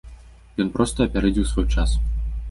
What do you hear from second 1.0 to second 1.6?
апярэдзіў